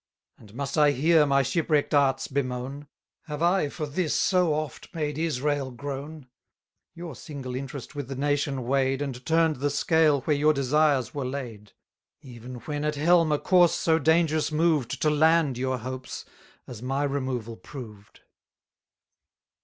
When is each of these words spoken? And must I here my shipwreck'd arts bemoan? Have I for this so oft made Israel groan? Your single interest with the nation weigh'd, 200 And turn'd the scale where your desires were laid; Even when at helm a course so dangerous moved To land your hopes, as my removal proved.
And 0.39 0.55
must 0.55 0.79
I 0.79 0.93
here 0.93 1.27
my 1.27 1.43
shipwreck'd 1.43 1.93
arts 1.93 2.27
bemoan? 2.27 2.87
Have 3.27 3.43
I 3.43 3.69
for 3.69 3.85
this 3.85 4.15
so 4.19 4.51
oft 4.51 4.89
made 4.95 5.19
Israel 5.19 5.69
groan? 5.69 6.25
Your 6.95 7.13
single 7.15 7.55
interest 7.55 7.93
with 7.93 8.07
the 8.07 8.15
nation 8.15 8.63
weigh'd, 8.65 9.01
200 9.01 9.01
And 9.15 9.25
turn'd 9.27 9.55
the 9.57 9.69
scale 9.69 10.21
where 10.21 10.35
your 10.35 10.53
desires 10.53 11.13
were 11.13 11.23
laid; 11.23 11.73
Even 12.19 12.55
when 12.61 12.83
at 12.83 12.95
helm 12.95 13.31
a 13.31 13.37
course 13.37 13.75
so 13.75 13.99
dangerous 13.99 14.51
moved 14.51 15.03
To 15.03 15.09
land 15.11 15.59
your 15.59 15.77
hopes, 15.77 16.25
as 16.65 16.81
my 16.81 17.03
removal 17.03 17.55
proved. 17.55 18.21